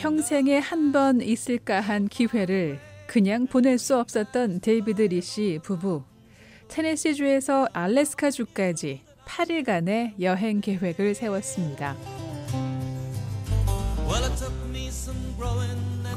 [0.00, 6.02] 평생에 한 번 있을까 한 기회를 그냥 보낼 수 없었던 데이비드 리씨 부부.
[6.68, 11.96] 테네시주에서 알래스카 주까지 8일간의 여행 계획을 세웠습니다.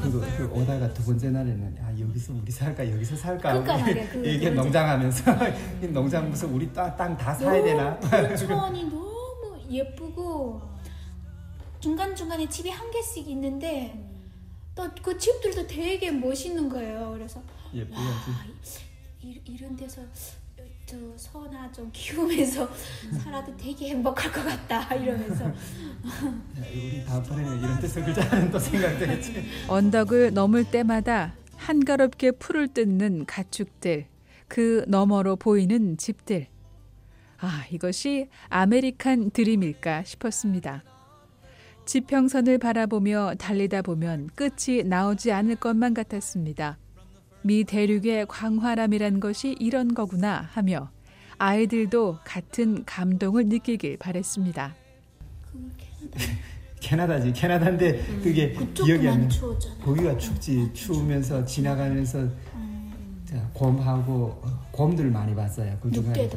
[0.02, 3.90] 그리고 그 오다가 두 번째 날에는 아 여기서 우리 살까 여기서 살까 그러니까
[4.24, 4.50] 이게.
[4.50, 5.36] 농장하면서
[5.82, 8.06] 이 농장 무슨 우리 땅다 사야 되나 그
[8.46, 8.76] 너무
[9.70, 10.60] 예쁘고
[11.80, 14.06] 중간 중간에 집이 한 개씩 있는데
[14.74, 17.12] 또 그 집들도 되게 멋있는 거예요.
[17.14, 17.42] 그래서
[17.74, 18.44] 예쁘지 와
[19.22, 20.00] 이, 이런 데서
[20.86, 22.68] 저 서나 좀 키우면서
[23.22, 25.52] 살아도 되게 행복할 것 같다 이러면서
[26.58, 34.06] 우리 다음번에는 이런 데서 그자는 또 생각되겠지 언덕을 넘을 때마다 한가롭게 풀을 뜯는 가축들,
[34.48, 36.46] 그 너머로 보이는 집들.
[37.40, 40.84] 아, 이것이 아메리칸 드림일까 싶었습니다.
[41.86, 46.78] 지평선을 바라보며 달리다 보면 끝이 나오지 않을 것만 같았습니다.
[47.42, 50.90] 미 대륙의 광활함이란 것이 이런 거구나 하며
[51.38, 54.74] 아이들도 같은 감동을 느끼길 바랬습니다.
[55.50, 55.70] 그
[56.80, 59.28] 캐나다 캐나다지 캐나다인데 그게 그쪽 기억이 안 나.
[59.82, 62.28] 거기가 춥지 추우면서 지나가면서
[63.24, 65.78] 자, 곰하고 어, 곰들 많이 봤어요.
[65.80, 66.28] 그 중간에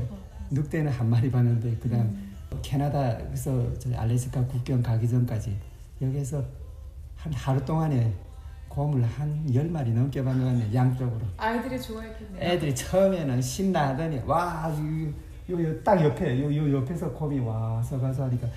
[0.53, 5.55] 늑대는 한 마리 봤는데 그다음 캐나다에서 저 알래스카 국경 가기 전까지
[6.01, 6.43] 여기서
[7.15, 8.13] 한 하루 동안에
[8.69, 11.21] 곰을 한 열 마리 넘게 같네 양쪽으로.
[11.37, 12.41] 아이들이 좋아했겠네요.
[12.41, 15.13] 애들이 처음에는 신나하더니 와, 요,
[15.49, 18.47] 요, 요, 딱 옆에, 요, 요 옆에서 곰이 와서 가서 하니까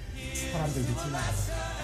[0.53, 1.77] 사람들도 지나가고.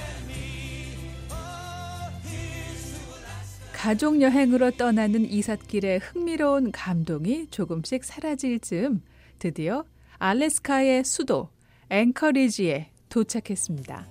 [3.73, 9.03] 가족 여행으로 떠나는 이삿길의 흥미로운 감동이 조금씩 사라질 즈음
[9.41, 9.85] 드디어
[10.25, 11.49] 알래스카의 수도
[11.91, 14.07] 앵커리지에 도착했습니다.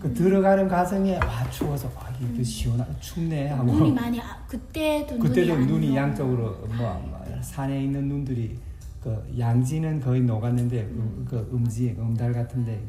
[0.00, 3.70] 그 들어가는 과정에 와 추워서 아 이거 시원하 춥네 하고.
[3.70, 8.56] 눈이 많이 아, 그때도 그때도 눈이, 눈이 안 양쪽으로 뭐, 뭐 산에 있는 눈들이
[9.02, 12.82] 그 양지는 거의 녹았는데 음, 그 음지 음달 같은데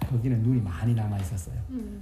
[0.00, 1.56] 그 거기는 눈이 많이 남아 있었어요.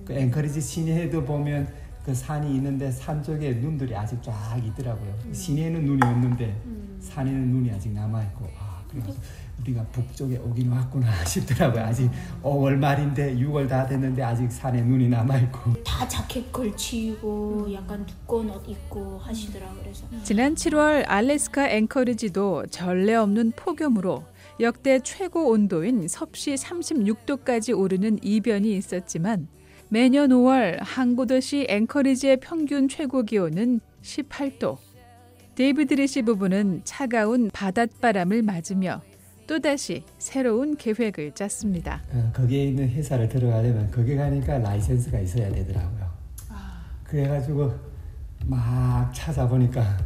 [0.05, 1.67] 그 앵커리지 시내에도 보면
[2.05, 5.12] 그 산이 있는데 산 쪽에 눈들이 아직 쫙 있더라고요.
[5.33, 6.56] 시내에는 눈이 없는데
[7.00, 8.49] 산에는 눈이 아직 남아 있고.
[8.61, 8.63] 아
[9.03, 9.19] 그래서
[9.60, 11.82] 우리가 북쪽에 오긴 왔구나 싶더라고요.
[11.84, 12.10] 아직
[12.43, 15.72] 5월 말인데 6월 다 됐는데 아직 산에 눈이 남아 있고.
[15.84, 23.53] 다 자켓 걸치고 약간 두꺼운 옷 입고 하시더라고 그래서 지난 7월 알래스카 앵커리지도 전례 없는
[23.56, 24.25] 폭염으로
[24.60, 29.49] 역대 최고 온도인 섭씨 36도까지 오르는 이변이 있었지만
[29.88, 34.78] 매년 5월 항구도시 앵커리지의 평균 최고 기온은 18도.
[35.54, 39.00] 데이비드 리 씨 부부는 차가운 바닷바람을 맞으며
[39.47, 42.03] 또다시 새로운 계획을 짰습니다.
[42.12, 46.10] 어, 거기에 있는 회사를 들어가려면 거기 가니까 라이센스가 있어야 되더라고요.
[47.04, 47.72] 그래가지고
[48.47, 49.97] 막 찾아보니까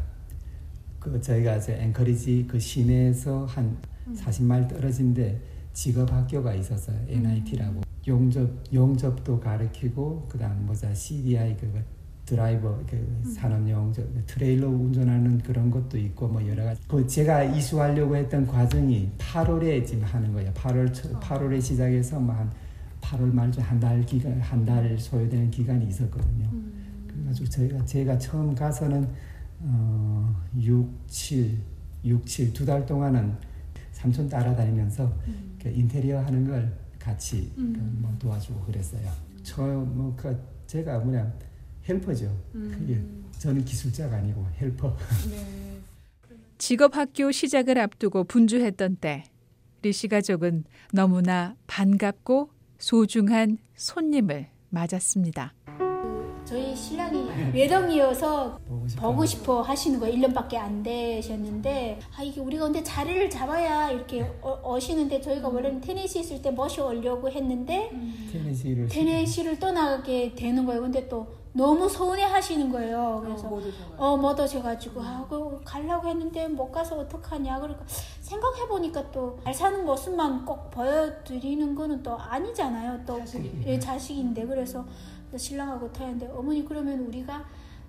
[0.98, 3.78] 그 저희가 이제 앵커리지 그 시내에서 한
[4.14, 5.40] 40마일 떨어진데
[5.72, 6.98] 직업 학교가 있었어요.
[7.08, 11.72] NIT라고 용접 용접도 가르치고 그다음 뭐자 CDI 그
[12.28, 18.14] 드라이버 그 산업용 저 트레일러 운전하는 그런 것도 있고 뭐 여러 가지 그 제가 이수하려고
[18.16, 20.52] 했던 과정이 8월에 지금 하는 거예요.
[20.52, 22.50] 8월 초, 8월에 시작해서 뭐한
[23.00, 26.50] 8월 말쯤 한달 기간 한 달 소요되는 기간이 있었거든요.
[27.06, 29.08] 그래가지고 저희가 제가 처음 가서는
[29.60, 31.56] 어, 6, 7,
[32.04, 33.32] 6, 7 두 달 동안은
[33.92, 35.10] 삼촌 따라다니면서
[35.62, 39.08] 그 인테리어 하는 걸 같이 그뭐 도와주고 그랬어요.
[39.42, 41.32] 저뭐 그 제가 뭐냐
[41.88, 42.30] 헬퍼죠.
[42.52, 43.00] 그게
[43.38, 44.94] 저는 기술자가 아니고 헬퍼.
[46.58, 49.24] 직업학교 시작을 앞두고 분주했던 때
[49.82, 55.54] 리씨 가족은 너무나 반갑고 소중한 손님을 맞았습니다.
[56.44, 59.02] 저희 신랑이 외동이어서 보고 싶어.
[59.02, 60.16] 보고 싶어 하시는 거예요.
[60.16, 66.20] 1년밖에 안 되셨는데 아 이게 우리가 근데 자리를 잡아야 이렇게 어, 오시는데 저희가 원래는 테네시
[66.20, 67.90] 있을 때 모셔오려고 했는데
[68.32, 70.80] 테네시를 테네시를 떠나게 되는 거예요.
[70.80, 73.20] 근데 또 너무 서운해 하시는 거예요.
[73.24, 73.48] 그래서
[73.96, 77.58] 어, 못 오셔가지고 아, 그 가려고 했는데 못 가서 어떡하냐.
[77.58, 77.84] 그러니까
[78.20, 83.00] 생각해 보니까 또 잘 사는 모습만 꼭 보여드리는 거는 또 아니잖아요.
[83.06, 83.20] 또
[83.66, 84.84] 예, 자식인데 그래서
[85.36, 87.44] 신랑하고 타는데 어머니 그러면 우리가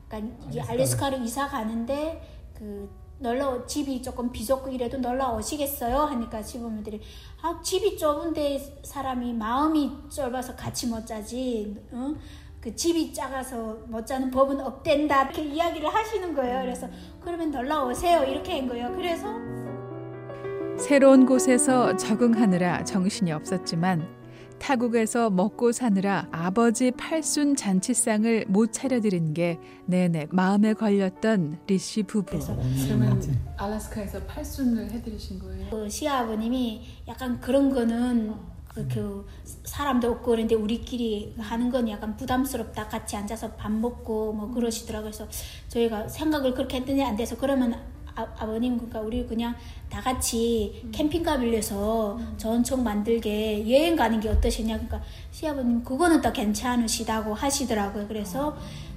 [0.07, 2.21] 그러니까 이 알래스카로 이사 가는데
[2.57, 2.89] 그
[3.19, 5.97] 놀러 집이 조금 비좁고 이래도 놀러 오시겠어요?
[5.97, 7.01] 하니까 집어머니들이
[7.41, 12.17] 아 집이 좁은데 사람이 마음이 좁아서 같이 못 자지 응?
[12.61, 15.23] 그 집이 작아서 못 자는 법은 없댄다.
[15.23, 16.61] 이렇게 이야기를 하시는 거예요.
[16.61, 16.87] 그래서
[17.21, 18.23] 그러면 놀러 오세요.
[18.23, 18.91] 이렇게 한 거예요.
[18.95, 19.27] 그래서
[20.77, 24.19] 새로운 곳에서 적응하느라 정신이 없었지만
[24.59, 32.37] 타국에서 먹고 사느라 아버지 팔순 잔치상을 못 차려드린 게 내내 마음에 걸렸던 리씨 부부.
[32.85, 33.21] 그러면
[33.55, 35.69] 알래스카에서 팔순을 해드리신 거예요?
[35.69, 39.25] 그 시아버님이 약간 그런 거는 그, 그
[39.63, 42.87] 사람도 없고 그런데 우리끼리 하는 건 약간 부담스럽다.
[42.87, 45.11] 같이 앉아서 밥 먹고 뭐 그러시더라고요.
[45.11, 45.27] 그래서
[45.67, 47.73] 저희가 생각을 그렇게 했더니 안 돼서 그러면
[48.15, 49.55] 아, 아버님 그러니까 우리 그냥
[49.89, 54.75] 다 같이 캠핑카 빌려서 전총 만들게 여행 가는 게 어떠시냐.
[54.75, 55.01] 그러니까
[55.31, 58.07] 시아버님 그거는 또 괜찮으시다고 하시더라고요.
[58.07, 58.55] 그래서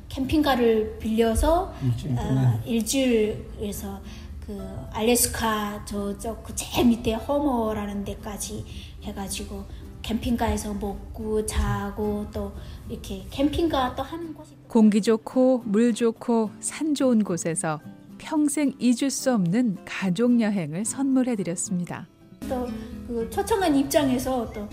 [0.09, 2.63] 캠핑카를 빌려서 일주일 아, 동안?
[2.67, 4.01] 일주일에서
[4.47, 4.61] 그
[4.93, 8.65] 알래스카 저쪽 그 제일 밑에 허머라는 데까지
[9.03, 9.65] 해가지고
[10.03, 12.53] 캠핑카에서 먹고 자고 또
[12.89, 17.81] 이렇게 캠핑카 또 하는 곳이 공기 좋고 물 좋고 산 좋은 곳에서
[18.19, 22.07] 평생 잊을 수 없는 가족 여행을 선물해 드렸습니다.
[22.49, 22.67] 또
[23.07, 24.67] 그 초청한 입장에서 또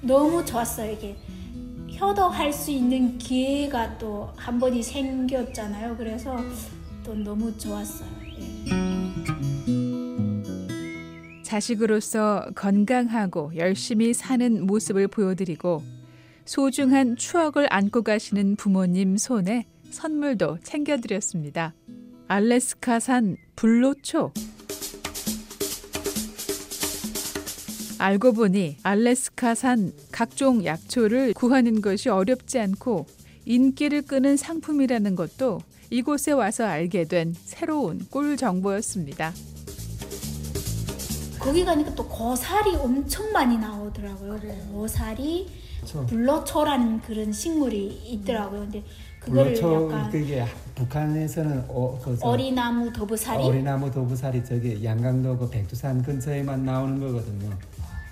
[0.00, 1.16] 너무 좋았어요 이게
[2.00, 6.36] 효도할 수 있는 기회가 또 한 번이 생겼잖아요 그래서
[7.04, 8.08] 또 너무 좋았어요
[8.38, 8.81] 예.
[11.52, 15.82] 자식으로서 건강하고 열심히 사는 모습을 보여드리고
[16.46, 21.74] 소중한 추억을 안고 가시는 부모님 손에 선물도 챙겨드렸습니다.
[22.26, 24.32] 알래스카산 불로초.
[27.98, 33.04] 알고 보니 알래스카산 각종 약초를 구하는 것이 어렵지 않고
[33.44, 35.60] 인기를 끄는 상품이라는 것도
[35.90, 39.34] 이곳에 와서 알게 된 새로운 꿀 정보였습니다.
[41.42, 44.38] 거기 가니까 또 고사리 엄청 많이 나오더라고요
[44.72, 45.48] 고사리
[45.84, 48.82] 저 불로초라는 그런 식물이 있더라고요 근데
[49.20, 50.44] 그거를 약간 그게
[50.74, 57.56] 북한에서는 어, 그 저- 어리나무 더부사리 어리나무 도부살이 저기 양강도 그 백두산 근처에만 나오는 거거든요.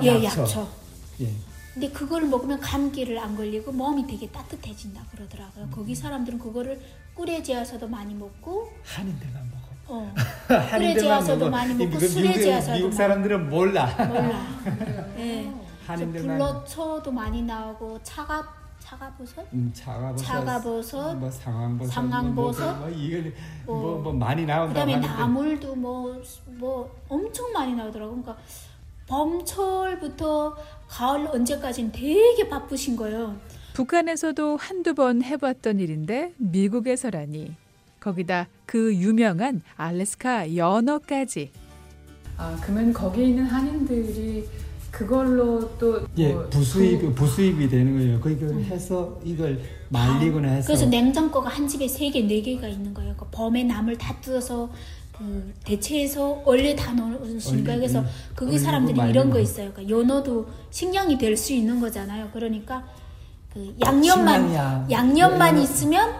[0.05, 0.69] 예 약초
[1.21, 1.33] 예.
[1.75, 5.65] 근데 그걸 먹으면 감기를 안 걸리고 몸이 되게 따뜻해진다 그러더라고요.
[5.65, 5.71] 음.
[5.73, 6.81] 거기 사람들은 그거를
[7.15, 9.60] 꿀에 재어서도 많이 먹고, 한인들만 먹
[9.91, 10.13] 어.
[10.15, 13.87] 어, 꿀에 재어서도 많이 먹고 그 술에 미국, 재어서도 미국 사람들은 몰라.
[14.07, 14.47] 몰라.
[15.19, 15.43] 예.
[15.43, 22.89] 그래서 한인들만 불로초도 많이 나오고 차가 차가버섯, 음, 차가버섯, 차가버섯, 뭐 상황버섯, 상황버섯, 뭐, 뭐,
[22.89, 23.35] 뭐 이걸
[23.67, 28.11] 뭐, 뭐, 뭐 많이 나온다고 그다음에 하는데 나물도 뭐뭐 엄청 많이 나오더라고.
[28.11, 28.37] 그러니까
[29.07, 30.57] 봄철부터
[30.89, 33.37] 가을 언제까지는 되게 바쁘신 거예요.
[33.75, 37.55] 북한에서도 한두 번 해봤던 일인데 미국에서라니.
[38.01, 41.51] 거기다 그 유명한 알래스카 연어까지.
[42.37, 44.49] 아 그러면 거기 있는 한인들이
[44.91, 48.21] 그걸로 또 예, 뭐 부수입 그- 부수입이 되는 거예요.
[48.21, 49.61] 그걸 해서 이걸
[49.91, 53.15] 말리거나 해서 그래서 냉장고가 한 집에 세 개, 네 개가 있는 거예요.
[53.17, 54.71] 그 범에 나물 다 뜯어서
[55.17, 57.79] 그 대체해서 원래 다 넣으시는 거예요.
[57.81, 58.03] 그래서
[58.35, 59.31] 거기 얼리고 사람들이 이런.
[59.31, 59.71] 거 있어요.
[59.73, 62.31] 그러니까 연어도 식량이 될 수 있는 거잖아요.
[62.33, 62.85] 그러니까
[63.53, 64.87] 그 양념만 식량이야.
[64.91, 65.63] 양념만 연어.
[65.63, 66.15] 있으면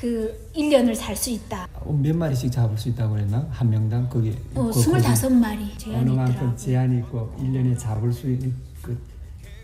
[0.00, 1.68] 그 1년을 살 수 있다.
[1.74, 3.46] 어, 몇 마리씩 잡을 수 있다고 그랬나?
[3.50, 6.56] 한 명당 그게 어, 그- 25마리 제한이 어느 만큼 있더라고요.
[6.56, 8.98] 제한이 있고 1년에 잡을 수 있는 그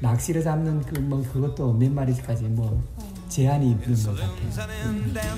[0.03, 2.83] 낚시를 잡는 그 뭐 그것도 몇 마리까지 뭐
[3.31, 5.37] 제한이 있는 것 같아요.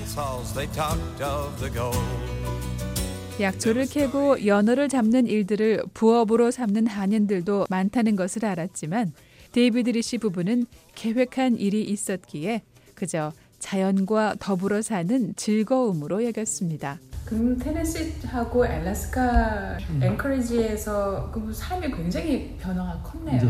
[3.39, 9.13] 약초를 캐고 연어를 잡는 일들을 부업으로 삼는 한인들도 많다는 것을 알았지만
[9.53, 12.63] 데이비드 리 씨 부부는 계획한 일이 있었기에
[12.95, 16.99] 그저 자연과 더불어 사는 즐거움으로 여겼습니다.
[17.25, 23.37] 그럼 테네시하고 알래스카 앵커리지에서 그 삶이 굉장히 변화가 컸네요.
[23.37, 23.47] 이제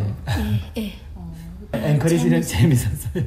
[0.75, 0.93] 예, 예.
[1.15, 1.33] 어,
[1.73, 3.23] 앵커리지는 재밌었어요.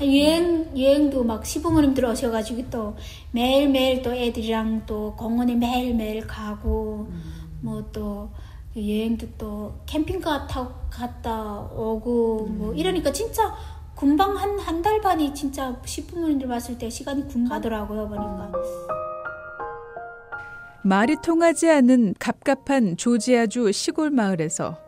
[0.00, 2.96] 여행 여행도 막 시부모님들 오셔가지고 또
[3.30, 7.10] 매일 매일 또 애들이랑 또 공원에 매일 매일 가고
[7.60, 8.30] 뭐또
[8.76, 13.54] 여행도 또 캠핑카 타고 갔다 오고 뭐 이러니까 진짜
[13.96, 18.52] 금방 한 한 달 반이 진짜 시부모님들 봤을 때 시간이 금방 가더라고요 보니까.
[20.84, 24.78] 말이 통하지 않는 갑갑한 조지아주 시골 마을에서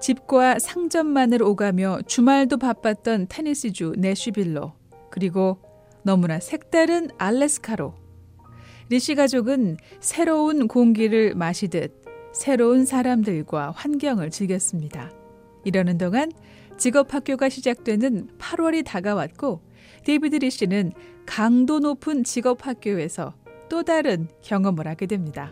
[0.00, 4.72] 집과 상점만을 오가며 주말도 바빴던 테네시주 내슈빌로
[5.10, 5.58] 그리고
[6.02, 7.94] 너무나 색다른 알래스카로
[8.88, 15.10] 리 씨 가족은 새로운 공기를 마시듯 새로운 사람들과 환경을 즐겼습니다.
[15.64, 16.30] 이러는 동안
[16.76, 19.62] 직업 학교가 시작되는 8월이 다가왔고
[20.04, 20.92] 데이비드 리 씨는
[21.24, 23.34] 강도 높은 직업 학교에서
[23.68, 25.50] 또 다른 경험을 하게 됩니다.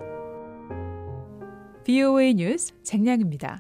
[1.84, 3.52] VOA 뉴스 장양희입니다.